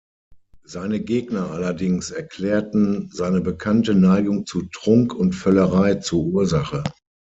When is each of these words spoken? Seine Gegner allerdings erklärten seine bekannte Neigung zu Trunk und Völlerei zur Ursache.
Seine 0.63 0.99
Gegner 0.99 1.51
allerdings 1.51 2.09
erklärten 2.09 3.11
seine 3.13 3.39
bekannte 3.39 3.93
Neigung 3.93 4.47
zu 4.47 4.63
Trunk 4.63 5.13
und 5.13 5.33
Völlerei 5.35 5.93
zur 5.93 6.25
Ursache. 6.25 6.83